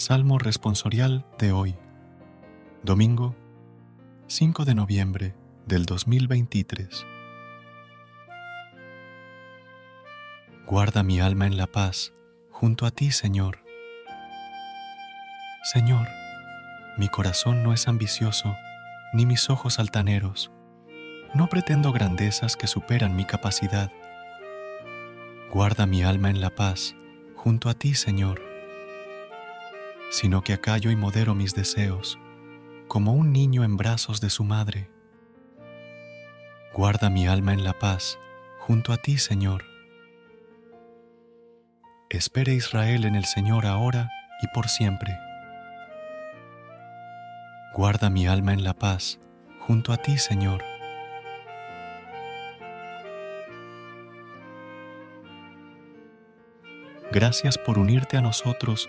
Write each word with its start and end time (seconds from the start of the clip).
Salmo 0.00 0.38
responsorial 0.38 1.26
de 1.38 1.52
hoy, 1.52 1.76
domingo 2.82 3.36
5 4.28 4.64
de 4.64 4.74
noviembre 4.74 5.34
del 5.66 5.84
2023. 5.84 7.06
Guarda 10.66 11.02
mi 11.02 11.20
alma 11.20 11.46
en 11.46 11.58
la 11.58 11.66
paz 11.66 12.14
junto 12.50 12.86
a 12.86 12.90
ti, 12.90 13.10
Señor. 13.10 13.62
Señor, 15.64 16.08
mi 16.96 17.10
corazón 17.10 17.62
no 17.62 17.74
es 17.74 17.86
ambicioso, 17.86 18.56
ni 19.12 19.26
mis 19.26 19.50
ojos 19.50 19.78
altaneros. 19.78 20.50
No 21.34 21.50
pretendo 21.50 21.92
grandezas 21.92 22.56
que 22.56 22.68
superan 22.68 23.16
mi 23.16 23.26
capacidad. 23.26 23.92
Guarda 25.52 25.84
mi 25.84 26.02
alma 26.02 26.30
en 26.30 26.40
la 26.40 26.48
paz 26.48 26.96
junto 27.36 27.68
a 27.68 27.74
ti, 27.74 27.92
Señor 27.92 28.49
sino 30.10 30.42
que 30.42 30.52
acallo 30.52 30.90
y 30.90 30.96
modero 30.96 31.34
mis 31.34 31.54
deseos, 31.54 32.18
como 32.88 33.12
un 33.12 33.32
niño 33.32 33.64
en 33.64 33.76
brazos 33.76 34.20
de 34.20 34.28
su 34.28 34.44
madre. 34.44 34.90
Guarda 36.74 37.08
mi 37.08 37.26
alma 37.26 37.52
en 37.52 37.64
la 37.64 37.78
paz, 37.78 38.18
junto 38.58 38.92
a 38.92 38.96
ti, 38.96 39.18
Señor. 39.18 39.64
Espere 42.10 42.54
Israel 42.54 43.04
en 43.04 43.14
el 43.14 43.24
Señor 43.24 43.66
ahora 43.66 44.10
y 44.42 44.48
por 44.48 44.68
siempre. 44.68 45.16
Guarda 47.72 48.10
mi 48.10 48.26
alma 48.26 48.52
en 48.52 48.64
la 48.64 48.74
paz, 48.74 49.20
junto 49.60 49.92
a 49.92 49.96
ti, 49.96 50.18
Señor. 50.18 50.64
Gracias 57.12 57.58
por 57.58 57.78
unirte 57.78 58.16
a 58.16 58.20
nosotros 58.20 58.88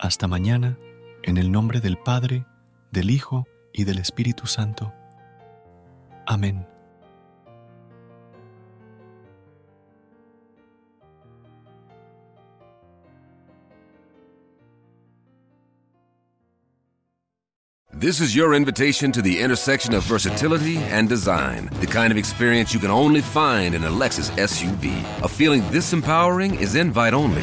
Hasta 0.00 0.28
mañana, 0.28 0.78
en 1.24 1.38
el 1.38 1.50
nombre 1.50 1.80
del 1.80 1.98
Padre, 1.98 2.46
del 2.92 3.10
Hijo 3.10 3.48
y 3.72 3.82
del 3.82 3.98
Espíritu 3.98 4.46
Santo. 4.46 4.92
Amén. 6.24 6.64
This 17.92 18.20
is 18.20 18.32
your 18.32 18.54
invitation 18.54 19.10
to 19.10 19.20
the 19.20 19.40
intersection 19.40 19.92
of 19.92 20.04
versatility 20.04 20.76
and 20.76 21.08
design. 21.08 21.68
The 21.80 21.88
kind 21.88 22.12
of 22.12 22.16
experience 22.16 22.72
you 22.72 22.78
can 22.78 22.92
only 22.92 23.20
find 23.20 23.74
in 23.74 23.82
a 23.82 23.90
Lexus 23.90 24.30
SUV. 24.38 25.02
A 25.24 25.28
feeling 25.28 25.68
this 25.72 25.92
empowering 25.92 26.54
is 26.54 26.76
invite 26.76 27.12
only. 27.14 27.42